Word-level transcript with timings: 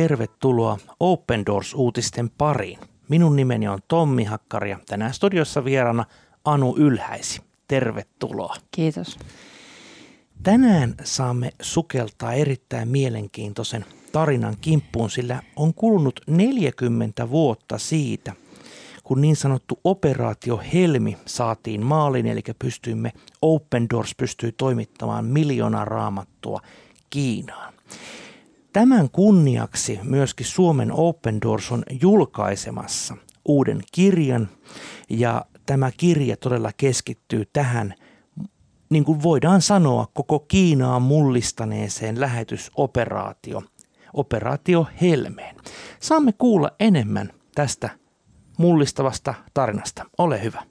tervetuloa 0.00 0.78
Open 1.00 1.46
Doors-uutisten 1.46 2.30
pariin. 2.38 2.78
Minun 3.08 3.36
nimeni 3.36 3.68
on 3.68 3.78
Tommi 3.88 4.24
Hakkari 4.24 4.70
ja 4.70 4.78
tänään 4.86 5.14
studiossa 5.14 5.64
vieraana 5.64 6.04
Anu 6.44 6.76
Ylhäisi. 6.76 7.42
Tervetuloa. 7.68 8.56
Kiitos. 8.70 9.18
Tänään 10.42 10.94
saamme 11.04 11.52
sukeltaa 11.62 12.32
erittäin 12.32 12.88
mielenkiintoisen 12.88 13.84
tarinan 14.12 14.56
kimppuun, 14.60 15.10
sillä 15.10 15.42
on 15.56 15.74
kulunut 15.74 16.20
40 16.26 17.30
vuotta 17.30 17.78
siitä, 17.78 18.32
kun 19.04 19.20
niin 19.20 19.36
sanottu 19.36 19.80
operaatio 19.84 20.60
Helmi 20.72 21.18
saatiin 21.26 21.86
maaliin, 21.86 22.26
eli 22.26 22.42
pystyimme, 22.58 23.12
Open 23.42 23.86
Doors 23.90 24.14
pystyi 24.16 24.52
toimittamaan 24.52 25.24
miljoona 25.24 25.84
raamattua 25.84 26.60
Kiinaan. 27.10 27.74
Tämän 28.72 29.10
kunniaksi 29.10 30.00
myöskin 30.02 30.46
Suomen 30.46 30.92
Open 30.92 31.40
Doors 31.42 31.72
on 31.72 31.82
julkaisemassa 32.00 33.16
uuden 33.44 33.80
kirjan 33.92 34.48
ja 35.08 35.44
tämä 35.66 35.90
kirja 35.96 36.36
todella 36.36 36.70
keskittyy 36.76 37.44
tähän, 37.52 37.94
niin 38.90 39.04
kuin 39.04 39.22
voidaan 39.22 39.62
sanoa, 39.62 40.06
koko 40.14 40.38
Kiinaa 40.38 41.00
mullistaneeseen 41.00 42.20
lähetysoperaatio, 42.20 43.62
operaatio 44.12 44.86
Helmeen. 45.00 45.56
Saamme 46.00 46.32
kuulla 46.32 46.70
enemmän 46.80 47.32
tästä 47.54 47.90
mullistavasta 48.58 49.34
tarinasta. 49.54 50.04
Ole 50.18 50.42
hyvä. 50.42 50.62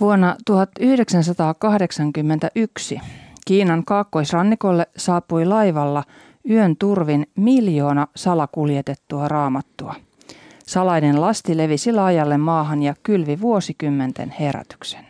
Vuonna 0.00 0.36
1981 0.46 3.00
Kiinan 3.46 3.84
kaakkoisrannikolle 3.84 4.86
saapui 4.96 5.44
laivalla 5.44 6.04
yön 6.50 6.76
turvin 6.76 7.26
miljoona 7.36 8.08
salakuljetettua 8.16 9.28
raamattua. 9.28 9.94
Salainen 10.66 11.20
lasti 11.20 11.56
levisi 11.56 11.92
laajalle 11.92 12.38
maahan 12.38 12.82
ja 12.82 12.94
kylvi 13.02 13.40
vuosikymmenten 13.40 14.34
herätyksen. 14.40 15.06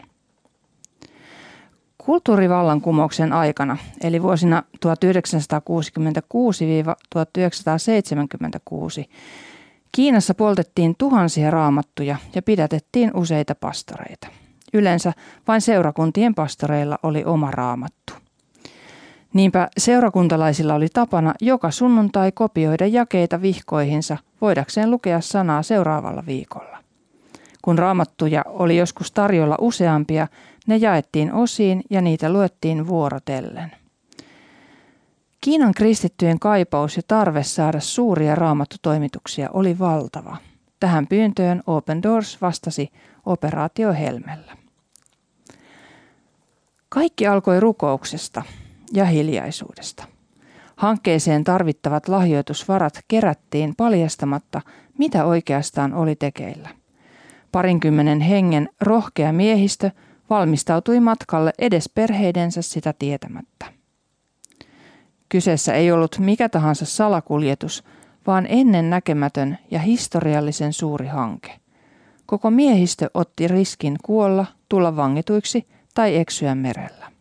Kulttuurivallankumouksen 1.99 3.33
aikana, 3.33 3.77
eli 4.01 4.23
vuosina 4.23 4.63
1966-1976, 4.87 4.89
Kiinassa 9.93 10.35
poltettiin 10.35 10.95
tuhansia 10.99 11.51
raamattuja 11.51 12.17
ja 12.35 12.43
pidätettiin 12.43 13.11
useita 13.15 13.55
pastoreita. 13.55 14.29
Yleensä 14.73 15.13
vain 15.49 15.61
seurakuntien 15.61 16.35
pastoreilla 16.35 16.99
oli 17.03 17.25
oma 17.25 17.51
raamattu. 17.51 18.24
Niinpä 19.35 19.69
seurakuntalaisilla 19.79 20.75
oli 20.75 20.89
tapana 20.93 21.35
joka 21.41 21.71
sunnuntai 21.71 22.33
kopioida 22.33 22.87
jakeita 22.87 23.43
vihkoihinsa 23.43 24.17
voidakseen 24.41 24.91
lukea 24.91 25.21
sanaa 25.21 25.63
seuraavalla 25.63 26.27
viikolla. 26.27 26.79
Kun 27.63 27.79
raamattuja 27.79 28.43
oli 28.47 28.77
joskus 28.77 29.13
tarjolla 29.13 29.57
useampia, 29.61 30.29
ne 30.67 30.77
jaettiin 30.77 31.33
osiin 31.33 31.83
ja 31.91 32.01
niitä 32.01 32.33
luettiin 32.33 32.87
vuorotellen. 32.87 33.73
Kiinan 35.41 35.75
kristittyjen 35.75 36.39
kaipaus 36.39 36.97
ja 36.97 37.03
tarve 37.09 37.43
saada 37.43 37.81
suuria 37.81 38.35
raamattutoimituksia 38.35 39.51
oli 39.53 39.79
valtava. 39.79 40.37
Tähän 40.81 41.07
pyyntöön 41.07 41.63
Open 41.67 42.03
Doors 42.03 42.43
vastasi 42.43 42.93
operaatio 43.27 43.93
Helmellä. 43.93 44.57
Kaikki 46.89 47.27
alkoi 47.27 47.61
rukouksesta 47.61 48.43
ja 48.95 49.05
hiljaisuudesta. 49.05 50.05
Hankkeeseen 50.77 51.45
tarvittavat 51.45 52.09
lahjoitusvarat 52.09 53.01
kerättiin 53.09 53.75
paljastamatta, 53.77 54.61
mitä 54.99 55.25
oikeastaan 55.25 55.95
oli 55.95 56.17
tekeillä. 56.17 56.69
Parinkymmenen 57.53 58.21
hengen 58.21 58.69
rohkea 58.81 59.33
miehistö 59.33 59.91
valmistautui 60.31 61.01
matkalle 61.01 61.53
edes 61.59 61.91
perheidensä 61.95 62.63
sitä 62.63 62.95
tietämättä. 62.99 63.67
Kyseessä 65.29 65.75
ei 65.75 65.93
ollut 65.93 66.19
mikä 66.19 66.49
tahansa 66.49 66.85
salakuljetus, 66.85 67.85
vaan 68.27 68.47
ennen 68.49 68.91
näkemätön 68.91 69.59
ja 69.71 69.79
historiallisen 69.79 70.73
suuri 70.73 71.07
hanke. 71.07 71.53
Koko 72.27 72.51
miehistö 72.51 73.11
otti 73.15 73.49
riskin 73.49 73.97
kuolla, 74.03 74.47
tulla 74.69 74.97
vangituiksi 74.97 75.69
tai 75.95 76.17
eksyä 76.17 76.55
merellä. 76.55 77.14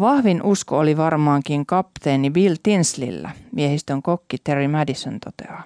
Vahvin 0.00 0.42
usko 0.42 0.78
oli 0.78 0.96
varmaankin 0.96 1.66
kapteeni 1.66 2.30
Bill 2.30 2.54
Tinslillä, 2.62 3.30
miehistön 3.52 4.02
kokki 4.02 4.36
Terry 4.44 4.68
Madison 4.68 5.20
toteaa. 5.20 5.64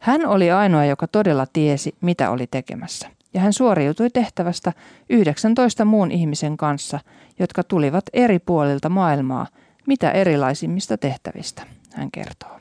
Hän 0.00 0.26
oli 0.26 0.50
ainoa, 0.50 0.84
joka 0.84 1.06
todella 1.06 1.46
tiesi, 1.52 1.94
mitä 2.00 2.30
oli 2.30 2.46
tekemässä. 2.50 3.08
Ja 3.34 3.40
hän 3.40 3.52
suoriutui 3.52 4.10
tehtävästä 4.10 4.72
19 5.10 5.84
muun 5.84 6.10
ihmisen 6.10 6.56
kanssa, 6.56 7.00
jotka 7.38 7.62
tulivat 7.64 8.04
eri 8.12 8.38
puolilta 8.38 8.88
maailmaa, 8.88 9.46
mitä 9.86 10.10
erilaisimmista 10.10 10.98
tehtävistä, 10.98 11.62
hän 11.94 12.10
kertoo. 12.10 12.59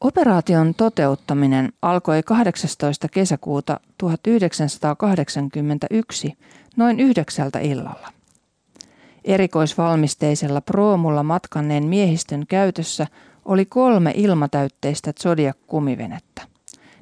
Operaation 0.00 0.74
toteuttaminen 0.74 1.72
alkoi 1.82 2.22
18. 2.22 3.08
kesäkuuta 3.08 3.80
1981 3.98 6.38
noin 6.76 7.00
yhdeksältä 7.00 7.58
illalla. 7.58 8.12
Erikoisvalmisteisella 9.24 10.60
proomulla 10.60 11.22
matkanneen 11.22 11.84
miehistön 11.84 12.44
käytössä 12.48 13.06
oli 13.44 13.64
kolme 13.64 14.12
ilmatäytteistä 14.16 15.12
Zodiac-kumivenettä. 15.20 16.42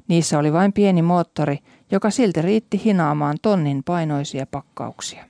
Niissä 0.07 0.39
oli 0.39 0.53
vain 0.53 0.73
pieni 0.73 1.01
moottori, 1.01 1.59
joka 1.91 2.09
silti 2.09 2.41
riitti 2.41 2.81
hinaamaan 2.83 3.37
tonnin 3.41 3.83
painoisia 3.83 4.45
pakkauksia. 4.51 5.25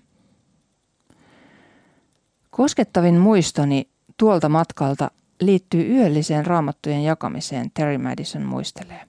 Koskettavin 2.50 3.16
muistoni 3.16 3.89
tuolta 4.17 4.50
matkalta 4.50 5.11
liittyy 5.41 5.97
yölliseen 5.97 6.45
raamattujen 6.45 7.03
jakamiseen, 7.03 7.71
Terry 7.73 7.97
Madison 7.97 8.41
muistelee. 8.43 9.01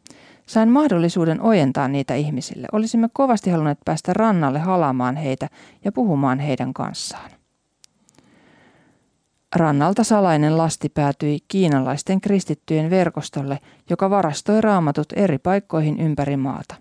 Sain 0.47 0.69
mahdollisuuden 0.69 1.41
ojentaa 1.41 1.89
niitä 1.89 2.15
ihmisille. 2.15 2.66
Olisimme 2.72 3.09
kovasti 3.12 3.50
halunneet 3.50 3.78
päästä 3.84 4.12
rannalle 4.12 4.59
halaamaan 4.59 5.17
heitä 5.17 5.49
ja 5.84 5.93
puhumaan 5.93 6.38
heidän 6.38 6.75
kanssaan. 6.75 7.31
Rannalta 9.56 10.05
salainen 10.05 10.59
lasti 10.59 10.88
päätyi 10.88 11.38
kiinalaisten 11.49 12.21
kristittyjen 12.21 12.91
verkostolle, 12.91 13.59
joka 13.91 14.11
varastoi 14.11 14.61
raamatut 14.61 15.06
eri 15.17 15.38
paikkoihin 15.38 16.00
ympäri 16.00 16.37
maata. 16.37 16.75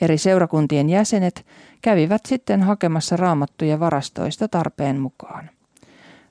Eri 0.00 0.18
seurakuntien 0.18 0.90
jäsenet 0.90 1.46
kävivät 1.82 2.26
sitten 2.26 2.62
hakemassa 2.62 3.16
raamattuja 3.16 3.80
varastoista 3.80 4.48
tarpeen 4.48 5.00
mukaan. 5.00 5.50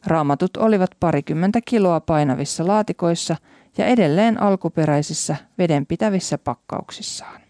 Raamatut 0.06 0.58
olivat 0.58 0.90
parikymmentä 1.00 1.60
kiloa 1.66 2.00
painavissa 2.00 2.68
laatikoissa 2.68 3.36
ja 3.78 3.86
edelleen 3.86 4.42
alkuperäisissä 4.42 5.36
vedenpitävissä 5.58 6.38
pakkauksissaan. 6.38 7.42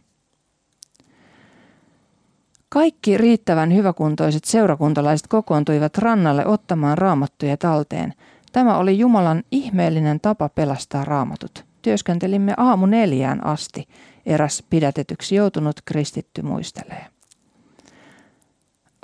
Kaikki 2.70 3.18
riittävän 3.18 3.76
hyväkuntoiset 3.76 4.44
seurakuntalaiset 4.44 5.28
kokoontuivat 5.28 5.98
rannalle 5.98 6.46
ottamaan 6.46 6.98
raamattuja 6.98 7.58
talteen. 7.58 8.14
Tämä 8.52 8.78
oli 8.78 9.00
Jumalan 9.00 9.44
ihmeellinen 9.52 10.20
tapa 10.20 10.50
pelastaa 10.50 11.06
raamatut. 11.06 11.66
Työskentelimme 11.82 12.54
aamu 12.58 12.86
neljään 12.86 13.46
asti, 13.46 13.88
eräs 14.26 14.64
pidätetyksi 14.70 15.36
joutunut 15.36 15.76
kristitty 15.86 16.42
muistelee. 16.42 17.06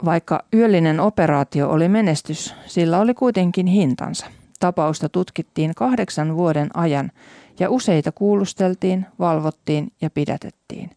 Vaikka 0.05 0.43
yöllinen 0.53 0.99
operaatio 0.99 1.69
oli 1.69 1.87
menestys, 1.87 2.55
sillä 2.65 2.99
oli 2.99 3.13
kuitenkin 3.13 3.67
hintansa. 3.67 4.25
Tapausta 4.59 5.09
tutkittiin 5.09 5.75
kahdeksan 5.75 6.35
vuoden 6.35 6.69
ajan 6.73 7.11
ja 7.59 7.69
useita 7.69 8.11
kuulusteltiin, 8.11 9.05
valvottiin 9.19 9.91
ja 10.01 10.09
pidätettiin. 10.09 10.89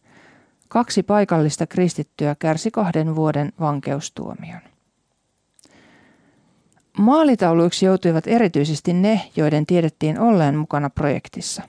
Kaksi 0.67 1.03
paikallista 1.03 1.67
kristittyä 1.67 2.35
kärsi 2.39 2.71
kahden 2.71 3.15
vuoden 3.15 3.53
vankeustuomion. 3.59 4.61
Maalitauluiksi 6.97 7.85
joutuivat 7.85 8.27
erityisesti 8.27 8.93
ne, 8.93 9.21
joiden 9.35 9.65
tiedettiin 9.65 10.19
olleen 10.19 10.55
mukana 10.55 10.89
projektissa. 10.89 11.63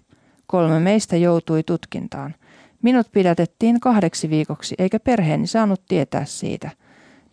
Kolme 0.47 0.81
meistä 0.81 1.17
joutui 1.17 1.63
tutkintaan. 1.63 2.35
Minut 2.83 3.13
pidätettiin 3.13 3.81
kahdeksi 3.81 4.31
viikoksi, 4.31 4.75
eikä 4.79 5.01
perheeni 5.01 5.47
saanut 5.47 5.83
tietää 5.89 6.25
siitä– 6.25 6.71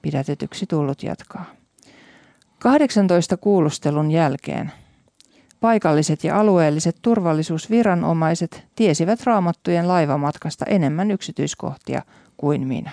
pidätetyksi 0.01 0.65
tullut 0.65 1.03
jatkaa. 1.03 1.45
18 2.59 3.38
kuulustelun 3.38 4.11
jälkeen 4.11 4.71
paikalliset 5.59 6.23
ja 6.23 6.39
alueelliset 6.39 6.97
turvallisuusviranomaiset 7.01 8.63
tiesivät 8.75 9.23
raamattujen 9.23 9.88
laivamatkasta 9.88 10.65
enemmän 10.65 11.11
yksityiskohtia 11.11 12.01
kuin 12.38 12.67
minä. 12.67 12.91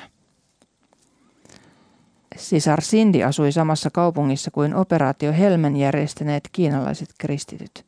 Sisar 2.36 2.80
Cindy 2.80 3.22
asui 3.22 3.52
samassa 3.52 3.90
kaupungissa 3.90 4.50
kuin 4.50 4.74
operaatio 4.74 5.32
Helmen 5.32 5.76
järjestäneet 5.76 6.48
kiinalaiset 6.52 7.08
kristityt. 7.18 7.86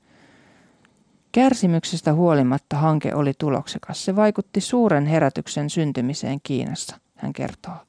Kärsimyksestä 1.32 2.12
huolimatta 2.12 2.76
hanke 2.76 3.14
oli 3.14 3.32
tuloksekas. 3.38 4.04
Se 4.04 4.16
vaikutti 4.16 4.60
suuren 4.60 5.06
herätyksen 5.06 5.70
syntymiseen 5.70 6.40
Kiinassa, 6.42 6.96
hän 7.16 7.32
kertoo. 7.32 7.85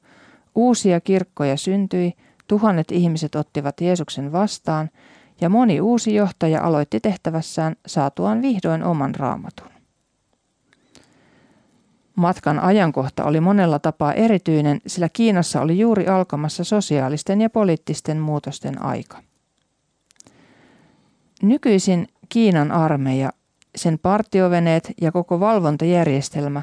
Uusia 0.58 1.00
kirkkoja 1.00 1.56
syntyi, 1.56 2.12
tuhannet 2.48 2.92
ihmiset 2.92 3.34
ottivat 3.34 3.80
Jeesuksen 3.80 4.32
vastaan 4.32 4.90
ja 5.40 5.48
moni 5.48 5.80
uusi 5.80 6.14
johtaja 6.14 6.62
aloitti 6.62 7.00
tehtävässään 7.00 7.76
saatuaan 7.86 8.42
vihdoin 8.42 8.84
oman 8.84 9.14
raamatun. 9.14 9.68
Matkan 12.16 12.60
ajankohta 12.60 13.24
oli 13.24 13.40
monella 13.40 13.78
tapaa 13.78 14.12
erityinen, 14.12 14.80
sillä 14.86 15.08
Kiinassa 15.12 15.60
oli 15.60 15.78
juuri 15.78 16.06
alkamassa 16.06 16.64
sosiaalisten 16.64 17.40
ja 17.40 17.50
poliittisten 17.50 18.18
muutosten 18.18 18.82
aika. 18.82 19.18
Nykyisin 21.42 22.08
Kiinan 22.28 22.72
armeija, 22.72 23.30
sen 23.76 23.98
partioveneet 23.98 24.92
ja 25.00 25.12
koko 25.12 25.40
valvontajärjestelmä 25.40 26.62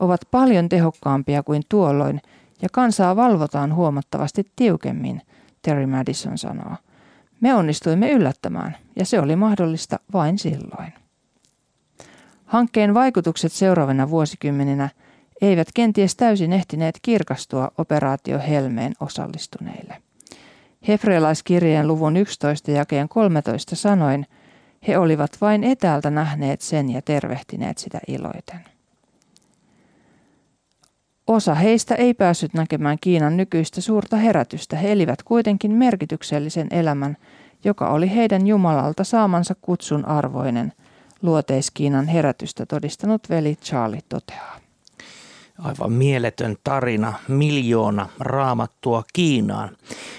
ovat 0.00 0.20
paljon 0.30 0.68
tehokkaampia 0.68 1.42
kuin 1.42 1.62
tuolloin 1.68 2.20
ja 2.62 2.68
kansaa 2.72 3.16
valvotaan 3.16 3.74
huomattavasti 3.74 4.52
tiukemmin, 4.56 5.22
Terry 5.62 5.86
Madison 5.86 6.38
sanoo. 6.38 6.76
Me 7.40 7.54
onnistuimme 7.54 8.10
yllättämään 8.10 8.76
ja 8.96 9.04
se 9.04 9.20
oli 9.20 9.36
mahdollista 9.36 10.00
vain 10.12 10.38
silloin. 10.38 10.92
Hankkeen 12.44 12.94
vaikutukset 12.94 13.52
seuraavina 13.52 14.10
vuosikymmeninä 14.10 14.88
eivät 15.40 15.68
kenties 15.74 16.16
täysin 16.16 16.52
ehtineet 16.52 16.98
kirkastua 17.02 17.70
operaatio 17.78 18.38
Helmeen 18.48 18.94
osallistuneille. 19.00 20.02
Hebrealaiskirjeen 20.88 21.88
luvun 21.88 22.16
11 22.16 22.70
jakeen 22.70 23.08
13 23.08 23.76
sanoin, 23.76 24.26
he 24.88 24.98
olivat 24.98 25.30
vain 25.40 25.64
etäältä 25.64 26.10
nähneet 26.10 26.60
sen 26.60 26.90
ja 26.90 27.02
tervehtineet 27.02 27.78
sitä 27.78 28.00
iloiten. 28.08 28.73
Osa 31.26 31.54
heistä 31.54 31.94
ei 31.94 32.14
päässyt 32.14 32.54
näkemään 32.54 32.98
Kiinan 33.00 33.36
nykyistä 33.36 33.80
suurta 33.80 34.16
herätystä. 34.16 34.76
He 34.76 34.92
elivät 34.92 35.22
kuitenkin 35.22 35.72
merkityksellisen 35.72 36.68
elämän, 36.70 37.16
joka 37.64 37.88
oli 37.88 38.14
heidän 38.14 38.46
Jumalalta 38.46 39.04
saamansa 39.04 39.54
kutsun 39.62 40.04
arvoinen– 40.04 40.72
luoteiskiinan 41.24 42.08
herätystä 42.08 42.66
todistanut 42.66 43.30
veli 43.30 43.56
Charlie 43.56 44.00
toteaa. 44.08 44.63
Aivan 45.58 45.92
mieletön 45.92 46.56
tarina, 46.64 47.12
miljoona 47.28 48.08
raamattua 48.20 49.04
Kiinaan. 49.12 49.76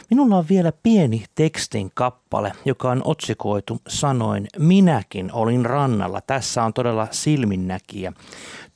Minulla 0.09 0.37
on 0.37 0.45
vielä 0.49 0.71
pieni 0.83 1.25
tekstin 1.35 1.91
kappale, 1.93 2.51
joka 2.65 2.91
on 2.91 3.01
otsikoitu 3.05 3.81
sanoin 3.87 4.47
Minäkin 4.57 5.31
olin 5.33 5.65
rannalla. 5.65 6.21
Tässä 6.21 6.63
on 6.63 6.73
todella 6.73 7.07
silminnäkijä 7.11 8.13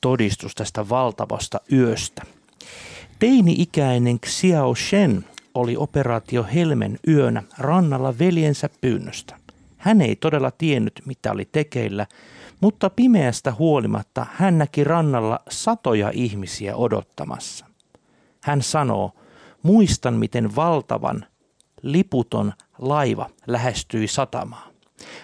todistus 0.00 0.54
tästä 0.54 0.88
valtavasta 0.88 1.60
yöstä. 1.72 2.22
Teini-ikäinen 3.18 4.20
Xiao 4.20 4.74
Shen 4.74 5.24
oli 5.54 5.76
operaatio 5.76 6.46
Helmen 6.54 6.98
yönä 7.08 7.42
rannalla 7.58 8.18
veljensä 8.18 8.68
pyynnöstä. 8.80 9.36
Hän 9.76 10.00
ei 10.00 10.16
todella 10.16 10.50
tiennyt, 10.50 11.02
mitä 11.04 11.32
oli 11.32 11.48
tekeillä, 11.52 12.06
mutta 12.60 12.90
pimeästä 12.90 13.52
huolimatta 13.58 14.26
hän 14.32 14.58
näki 14.58 14.84
rannalla 14.84 15.40
satoja 15.50 16.10
ihmisiä 16.14 16.76
odottamassa. 16.76 17.66
Hän 18.42 18.62
sanoo, 18.62 19.12
muistan 19.62 20.14
miten 20.14 20.56
valtavan, 20.56 21.26
liputon 21.82 22.52
laiva 22.78 23.30
lähestyi 23.46 24.08
satamaa. 24.08 24.68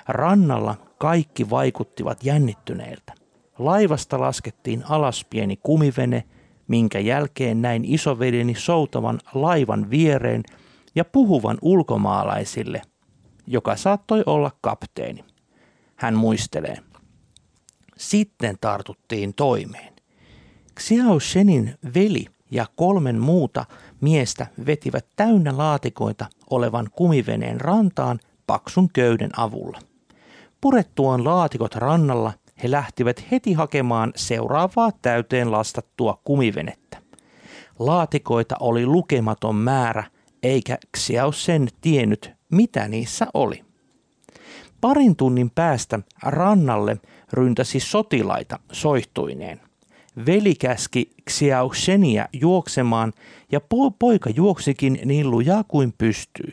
Rannalla 0.09 0.77
kaikki 0.99 1.51
vaikuttivat 1.51 2.25
jännittyneiltä. 2.25 3.13
Laivasta 3.59 4.21
laskettiin 4.21 4.85
alas 4.89 5.27
pieni 5.31 5.57
kumivene, 5.63 6.25
minkä 6.69 6.99
jälkeen 6.99 7.63
näin 7.63 7.85
isoveljeni 7.85 8.55
soutavan 8.55 9.21
laivan 9.35 9.91
viereen 9.91 10.43
ja 10.95 11.05
puhuvan 11.05 11.59
ulkomaalaisille– 11.63 12.83
joka 13.47 13.77
saattoi 13.77 14.23
olla 14.27 14.51
kapteeni. 14.61 15.25
Hän 15.97 16.15
muistelee. 16.15 16.79
Sitten 17.99 18.57
tartuttiin 18.61 19.35
toimeen. 19.35 19.93
Xiao 20.81 21.21
Shenin 21.21 21.75
veli 21.95 22.27
ja 22.51 22.67
kolmen 22.77 23.19
muuta 23.19 23.65
miestä 24.01 24.47
vetivät 24.67 25.07
täynnä 25.17 25.57
laatikoita 25.57 26.27
olevan 26.51 26.89
kumiveneen 26.93 27.61
rantaan 27.61 28.21
paksun 28.47 28.89
köyden 28.93 29.31
avulla. 29.37 29.79
Purettuaan 30.61 31.25
laatikot 31.25 31.75
rannalla 31.75 32.33
he 32.63 32.71
lähtivät 32.71 33.25
heti 33.31 33.53
hakemaan 33.53 34.13
seuraavaa 34.17 34.91
täyteen 35.03 35.53
lastattua 35.53 36.21
kumivenettä. 36.25 36.99
Laatikoita 37.79 38.57
oli 38.61 38.87
lukematon 38.87 39.57
määrä, 39.57 40.05
eikä 40.43 40.79
Xiao 40.97 41.33
Shen 41.33 41.69
tiennyt, 41.81 42.33
mitä 42.51 42.89
niissä 42.89 43.27
oli. 43.35 43.66
Parin 44.81 45.17
tunnin 45.17 45.51
päästä 45.51 46.01
rannalle 46.23 46.97
ryntäsi 47.33 47.81
sotilaita 47.81 48.59
soihtuineen. 48.73 49.61
Veli 50.27 50.55
käski 50.55 51.11
Xiao 51.31 51.73
Shenia 51.75 52.29
juoksemaan 52.33 53.13
ja 53.53 53.61
po- 53.61 53.95
poika 53.99 54.31
juoksikin 54.31 54.99
niin 55.05 55.31
lujaa 55.31 55.65
kuin 55.65 55.95
pystyy. 55.99 56.53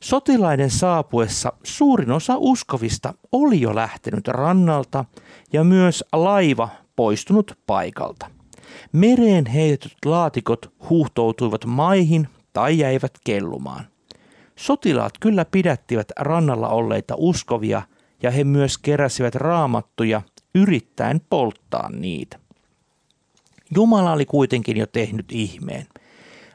Sotilaiden 0.00 0.70
saapuessa 0.70 1.52
suurin 1.62 2.10
osa 2.10 2.34
uskovista 2.38 3.14
oli 3.32 3.60
jo 3.60 3.74
lähtenyt 3.74 4.28
rannalta 4.28 5.04
ja 5.52 5.64
myös 5.64 6.04
laiva 6.12 6.68
poistunut 6.96 7.58
paikalta. 7.66 8.30
Mereen 8.92 9.46
heitetyt 9.46 9.98
laatikot 10.04 10.72
huuhtoutuivat 10.90 11.64
maihin 11.64 12.28
tai 12.52 12.78
jäivät 12.78 13.12
kellumaan. 13.24 13.93
Sotilaat 14.56 15.12
kyllä 15.20 15.44
pidättivät 15.44 16.08
rannalla 16.18 16.68
olleita 16.68 17.14
uskovia 17.18 17.82
ja 18.22 18.30
he 18.30 18.44
myös 18.44 18.78
keräsivät 18.78 19.34
raamattuja 19.34 20.22
yrittäen 20.54 21.20
polttaa 21.30 21.90
niitä. 21.90 22.38
Jumala 23.74 24.12
oli 24.12 24.26
kuitenkin 24.26 24.76
jo 24.76 24.86
tehnyt 24.86 25.32
ihmeen. 25.32 25.86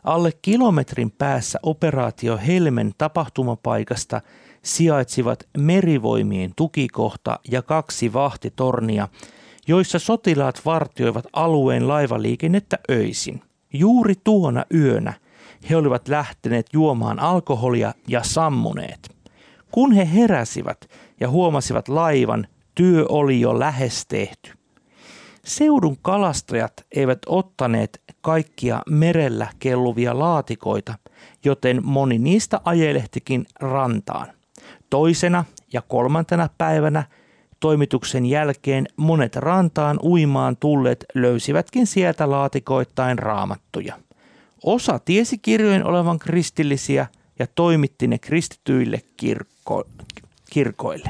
Alle 0.04 0.32
kilometrin 0.42 1.12
päässä 1.12 1.60
operaatio 1.64 2.40
Helmen 2.48 2.92
tapahtumapaikasta 2.98 4.22
sijaitsivat 4.62 5.48
merivoimien 5.58 6.52
tukikohta 6.56 7.40
ja 7.52 7.62
kaksi 7.62 8.14
vahtitornia, 8.14 9.08
joissa 9.68 10.00
sotilaat 10.00 10.62
vartioivat 10.66 11.26
alueen 11.34 11.88
laivaliikennettä 11.88 12.80
öisin. 12.92 13.42
Juuri 13.74 14.14
tuona 14.24 14.66
yönä– 14.74 15.14
he 15.70 15.76
olivat 15.76 16.08
lähteneet 16.08 16.66
juomaan 16.74 17.20
alkoholia 17.20 17.94
ja 18.08 18.24
sammuneet. 18.24 19.16
Kun 19.72 19.92
he 19.92 20.10
heräsivät 20.14 20.90
ja 21.20 21.30
huomasivat 21.30 21.88
laivan, 21.88 22.48
työ 22.76 23.06
oli 23.10 23.42
jo 23.42 23.60
lähes 23.60 24.06
tehty. 24.06 24.52
Seudun 25.46 25.98
kalastajat 26.02 26.74
eivät 26.92 27.20
ottaneet 27.26 28.02
kaikkia 28.22 28.82
merellä 28.90 29.48
kelluvia 29.60 30.20
laatikoita, 30.20 30.94
joten 31.46 31.86
moni 31.86 32.18
niistä 32.18 32.62
ajelehtikin 32.66 33.46
rantaan. 33.60 34.28
Toisena 34.90 35.46
ja 35.74 35.82
kolmantena 35.82 36.50
päivänä 36.58 37.04
toimituksen 37.60 38.26
jälkeen 38.26 38.88
monet 38.98 39.36
rantaan 39.36 40.00
uimaan 40.04 40.58
tulleet 40.58 41.06
löysivätkin 41.16 41.88
sieltä 41.88 42.30
laatikoittain 42.30 43.20
raamattuja. 43.20 43.96
Osa 44.64 45.00
tiesi 45.00 45.38
kirjojen 45.38 45.86
olevan 45.86 46.20
kristillisiä 46.20 47.08
ja 47.40 47.48
toimitti 47.56 48.08
ne 48.08 48.18
kristityille 48.18 49.02
kirkko, 49.18 49.84
kirkoille. 50.50 51.10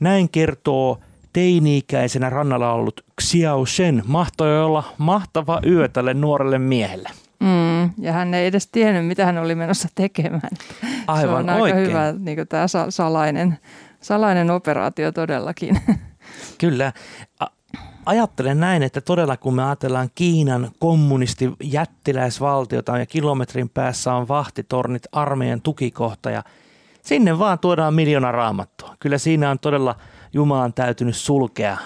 Näin 0.00 0.28
kertoo 0.28 0.98
teini-ikäisenä 1.32 2.30
rannalla 2.30 2.72
ollut 2.72 3.04
Xiao 3.22 3.66
Shen. 3.66 4.02
Mahtoi 4.06 4.64
olla 4.64 4.84
mahtava 4.98 5.60
yö 5.66 5.88
tälle 5.88 6.14
nuorelle 6.14 6.58
miehelle. 6.58 7.10
Mm, 7.40 7.90
ja 7.98 8.12
hän 8.12 8.34
ei 8.34 8.46
edes 8.46 8.66
tiennyt, 8.66 9.06
mitä 9.06 9.24
hän 9.26 9.38
oli 9.38 9.54
menossa 9.54 9.88
tekemään. 9.94 10.50
Aivan 11.06 11.44
Se 11.44 11.50
on 11.52 11.60
oikein. 11.60 11.76
aika 11.76 11.88
hyvä 11.88 12.14
niin 12.18 12.48
tämä 12.48 12.66
salainen, 12.88 13.58
salainen 14.00 14.50
operaatio 14.50 15.12
todellakin. 15.12 15.80
Kyllä 16.58 16.92
ajattelen 18.08 18.60
näin, 18.60 18.82
että 18.82 19.00
todella 19.00 19.36
kun 19.36 19.54
me 19.54 19.64
ajatellaan 19.64 20.10
Kiinan 20.14 20.70
kommunisti 20.78 21.52
jättiläisvaltiota 21.62 22.98
ja 22.98 23.06
kilometrin 23.06 23.68
päässä 23.68 24.14
on 24.14 24.28
vahtitornit, 24.28 25.02
armeijan 25.12 25.62
tukikohta 25.62 26.30
ja 26.30 26.44
sinne 27.02 27.38
vaan 27.38 27.58
tuodaan 27.58 27.94
miljoona 27.94 28.32
raamattua. 28.32 28.96
Kyllä 29.00 29.18
siinä 29.18 29.50
on 29.50 29.58
todella 29.58 29.94
Jumalan 30.32 30.72
täytynyt 30.72 31.16
sulkea 31.16 31.76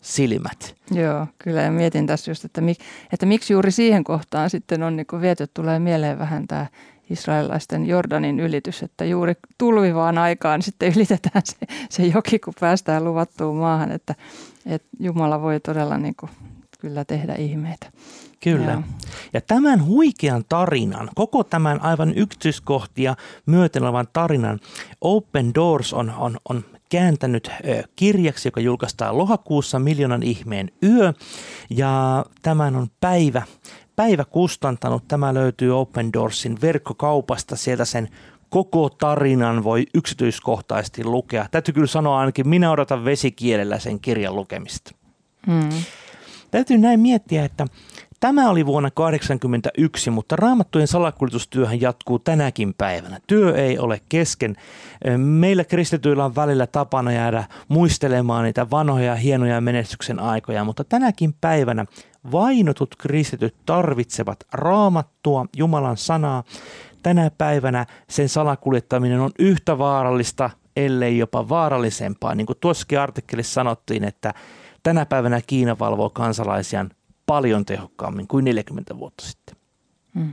silmät. 0.00 0.74
Joo, 0.90 1.26
kyllä 1.38 1.62
ja 1.62 1.70
mietin 1.70 2.06
tässä 2.06 2.30
just, 2.30 2.44
että, 2.44 2.60
mik, 2.60 2.78
että 3.12 3.26
miksi 3.26 3.52
juuri 3.52 3.70
siihen 3.70 4.04
kohtaan 4.04 4.50
sitten 4.50 4.82
on 4.82 4.96
niin 4.96 5.06
viety, 5.20 5.46
tulee 5.54 5.78
mieleen 5.78 6.18
vähän 6.18 6.46
tämä 6.46 6.66
israelilaisten 7.10 7.86
Jordanin 7.86 8.40
ylitys, 8.40 8.82
että 8.82 9.04
juuri 9.04 9.34
tulvivaan 9.58 10.18
aikaan 10.18 10.62
sitten 10.62 10.92
ylitetään 10.96 11.42
se, 11.44 11.56
se 11.90 12.06
joki, 12.06 12.38
kun 12.38 12.54
päästään 12.60 13.04
luvattuun 13.04 13.56
maahan, 13.56 13.92
että, 13.92 14.14
että 14.66 14.88
Jumala 15.00 15.42
voi 15.42 15.60
todella 15.60 15.98
niin 15.98 16.14
kuin, 16.20 16.30
kyllä 16.78 17.04
tehdä 17.04 17.34
ihmeitä. 17.34 17.92
Kyllä. 18.42 18.72
Joo. 18.72 18.82
Ja 19.32 19.40
tämän 19.40 19.86
huikean 19.86 20.44
tarinan, 20.48 21.10
koko 21.14 21.44
tämän 21.44 21.82
aivan 21.82 22.14
yksityiskohtia 22.14 23.16
myöten 23.46 23.82
olevan 23.82 24.06
tarinan 24.12 24.60
Open 25.00 25.54
Doors 25.54 25.92
on, 25.92 26.12
on, 26.16 26.36
on 26.48 26.64
kääntänyt 26.88 27.50
kirjaksi, 27.96 28.48
joka 28.48 28.60
julkaistaan 28.60 29.18
lokakuussa 29.18 29.78
Miljoonan 29.78 30.22
ihmeen 30.22 30.70
yö. 30.82 31.12
Ja 31.70 32.24
tämän 32.42 32.76
on 32.76 32.86
päivä, 33.00 33.42
päivä 33.96 34.24
kustantanut. 34.24 35.08
Tämä 35.08 35.34
löytyy 35.34 35.78
Open 35.80 36.12
Doorsin 36.12 36.60
verkkokaupasta. 36.60 37.56
Sieltä 37.56 37.84
sen 37.84 38.08
koko 38.50 38.88
tarinan 38.88 39.64
voi 39.64 39.86
yksityiskohtaisesti 39.94 41.04
lukea. 41.04 41.46
Täytyy 41.50 41.74
kyllä 41.74 41.86
sanoa 41.86 42.18
ainakin, 42.18 42.48
minä 42.48 42.70
odotan 42.70 43.04
vesikielellä 43.04 43.78
sen 43.78 44.00
kirjan 44.00 44.36
lukemista. 44.36 44.94
Hmm. 45.46 45.68
Täytyy 46.50 46.78
näin 46.78 47.00
miettiä, 47.00 47.44
että 47.44 47.66
Tämä 48.20 48.50
oli 48.50 48.66
vuonna 48.66 48.90
1981, 48.90 50.10
mutta 50.10 50.36
raamattujen 50.36 50.88
salakuljetustyöhän 50.88 51.80
jatkuu 51.80 52.18
tänäkin 52.18 52.74
päivänä. 52.78 53.20
Työ 53.26 53.56
ei 53.56 53.78
ole 53.78 54.00
kesken. 54.08 54.56
Meillä 55.16 55.64
kristityillä 55.64 56.24
on 56.24 56.34
välillä 56.34 56.66
tapana 56.66 57.12
jäädä 57.12 57.44
muistelemaan 57.68 58.44
niitä 58.44 58.70
vanhoja 58.70 59.14
hienoja 59.14 59.60
menestyksen 59.60 60.18
aikoja, 60.18 60.64
mutta 60.64 60.84
tänäkin 60.84 61.34
päivänä 61.40 61.86
vainotut 62.32 62.96
kristityt 62.96 63.54
tarvitsevat 63.66 64.38
raamattua, 64.52 65.46
Jumalan 65.56 65.96
sanaa. 65.96 66.44
Tänä 67.06 67.30
päivänä 67.38 67.86
sen 68.10 68.28
salakuljettaminen 68.28 69.20
on 69.20 69.30
yhtä 69.38 69.78
vaarallista, 69.78 70.50
ellei 70.76 71.18
jopa 71.18 71.48
vaarallisempaa. 71.48 72.34
Niin 72.34 72.46
kuin 72.46 72.58
tuossakin 72.60 73.00
artikkelissa 73.00 73.52
sanottiin, 73.52 74.04
että 74.04 74.34
tänä 74.82 75.06
päivänä 75.06 75.40
Kiina 75.46 75.78
valvoo 75.78 76.10
kansalaisiaan 76.10 76.90
paljon 77.26 77.64
tehokkaammin 77.64 78.28
kuin 78.28 78.44
40 78.44 78.98
vuotta 78.98 79.24
sitten. 79.26 79.56
Hmm. 80.14 80.32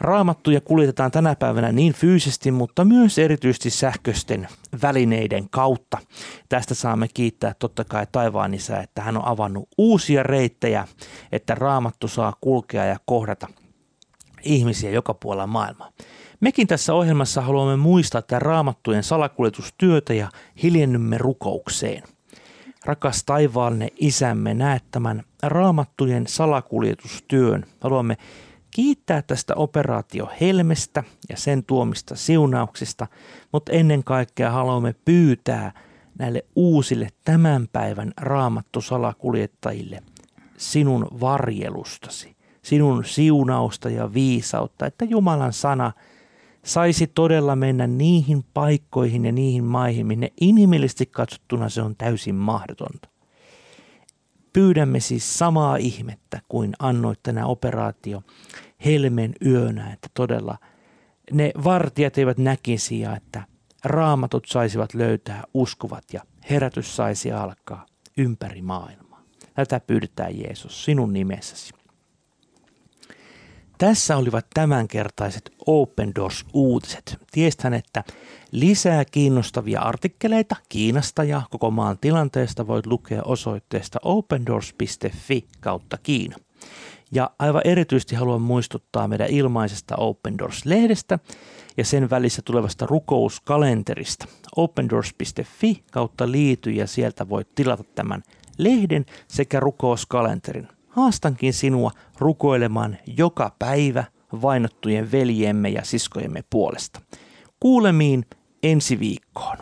Raamattuja 0.00 0.60
kuljetetaan 0.60 1.10
tänä 1.10 1.34
päivänä 1.34 1.72
niin 1.72 1.92
fyysisesti, 1.92 2.50
mutta 2.50 2.84
myös 2.84 3.18
erityisesti 3.18 3.70
sähköisten 3.70 4.48
välineiden 4.82 5.50
kautta. 5.50 5.98
Tästä 6.48 6.74
saamme 6.74 7.08
kiittää 7.14 7.54
totta 7.58 7.84
kai 7.84 8.06
taivaan 8.12 8.54
isä, 8.54 8.80
että 8.80 9.02
hän 9.02 9.16
on 9.16 9.26
avannut 9.26 9.68
uusia 9.78 10.22
reittejä, 10.22 10.88
että 11.32 11.54
raamattu 11.54 12.08
saa 12.08 12.32
kulkea 12.40 12.84
ja 12.84 12.96
kohdata 13.06 13.46
ihmisiä 14.44 14.90
joka 14.90 15.14
puolella 15.14 15.46
maailmaa. 15.46 15.90
Mekin 16.40 16.66
tässä 16.66 16.94
ohjelmassa 16.94 17.40
haluamme 17.40 17.76
muistaa 17.76 18.18
että 18.18 18.38
raamattujen 18.38 19.02
salakuljetustyötä 19.02 20.14
ja 20.14 20.28
hiljennymme 20.62 21.18
rukoukseen. 21.18 22.02
Rakas 22.84 23.24
taivaallinen 23.24 23.90
isämme, 23.96 24.54
näet 24.54 24.84
tämän 24.90 25.22
raamattujen 25.42 26.26
salakuljetustyön. 26.26 27.64
Haluamme 27.80 28.16
kiittää 28.70 29.22
tästä 29.22 29.54
operaatio 29.54 30.30
Helmestä 30.40 31.04
ja 31.28 31.36
sen 31.36 31.64
tuomista 31.64 32.16
siunauksista, 32.16 33.06
mutta 33.52 33.72
ennen 33.72 34.04
kaikkea 34.04 34.50
haluamme 34.50 34.94
pyytää 35.04 35.72
näille 36.18 36.44
uusille 36.56 37.08
tämän 37.24 37.68
päivän 37.72 38.12
raamattu 38.20 38.80
salakuljettajille 38.80 40.02
sinun 40.56 41.08
varjelustasi, 41.20 42.33
sinun 42.64 43.04
siunausta 43.04 43.90
ja 43.90 44.14
viisautta, 44.14 44.86
että 44.86 45.04
Jumalan 45.04 45.52
sana– 45.52 45.92
saisi 46.64 47.06
todella 47.06 47.56
mennä 47.56 47.86
niihin 47.86 48.44
paikkoihin 48.54 49.24
ja 49.24 49.32
niihin 49.32 49.64
maihin, 49.64 50.06
minne 50.06 50.32
inhimillisesti 50.40 51.06
katsottuna 51.06 51.68
se 51.68 51.82
on 51.82 51.96
täysin 51.96 52.34
mahdotonta. 52.34 53.08
Pyydämme 54.52 55.00
siis 55.00 55.38
samaa 55.38 55.76
ihmettä 55.76 56.40
kuin 56.48 56.72
annoit 56.78 57.22
tänä 57.22 57.46
operaatio 57.46 58.22
helmen 58.84 59.34
yönä, 59.46 59.92
että 59.92 60.08
todella 60.14 60.58
ne 61.32 61.52
vartijat 61.64 62.18
eivät 62.18 62.38
näkisi 62.38 63.00
ja 63.00 63.16
että 63.16 63.44
raamatut 63.84 64.46
saisivat 64.48 64.94
löytää 64.94 65.44
uskovat 65.54 66.04
ja 66.12 66.22
herätys 66.50 66.96
saisi 66.96 67.32
alkaa 67.32 67.86
ympäri 68.16 68.62
maailmaa. 68.62 69.22
Tätä 69.54 69.80
pyydetään 69.80 70.38
Jeesus 70.38 70.84
sinun 70.84 71.12
nimessäsi. 71.12 71.83
Tässä 73.84 74.16
olivat 74.16 74.46
tämänkertaiset 74.54 75.52
Open 75.66 76.12
Doors-uutiset. 76.14 77.18
Tiestän, 77.32 77.74
että 77.74 78.04
lisää 78.52 79.04
kiinnostavia 79.04 79.80
artikkeleita 79.80 80.56
Kiinasta 80.68 81.24
ja 81.24 81.42
koko 81.50 81.70
maan 81.70 81.98
tilanteesta 81.98 82.66
voit 82.66 82.86
lukea 82.86 83.22
osoitteesta 83.22 83.98
opendoors.fi 84.02 85.44
kautta 85.60 85.98
Kiina. 86.02 86.36
Ja 87.12 87.30
aivan 87.38 87.62
erityisesti 87.64 88.14
haluan 88.14 88.42
muistuttaa 88.42 89.08
meidän 89.08 89.30
ilmaisesta 89.30 89.96
Open 89.96 90.38
Doors-lehdestä 90.38 91.18
ja 91.76 91.84
sen 91.84 92.10
välissä 92.10 92.42
tulevasta 92.44 92.86
rukouskalenterista. 92.86 94.26
opendoors.fi 94.56 95.82
kautta 95.92 96.30
liity 96.30 96.70
ja 96.70 96.86
sieltä 96.86 97.28
voit 97.28 97.54
tilata 97.54 97.84
tämän 97.94 98.22
lehden 98.58 99.06
sekä 99.28 99.60
rukouskalenterin 99.60 100.68
haastankin 100.94 101.52
sinua 101.52 101.90
rukoilemaan 102.18 102.96
joka 103.16 103.56
päivä 103.58 104.04
vainottujen 104.42 105.12
veljemme 105.12 105.68
ja 105.68 105.84
siskojemme 105.84 106.44
puolesta. 106.50 107.00
Kuulemiin 107.60 108.24
ensi 108.62 108.98
viikkoon. 108.98 109.56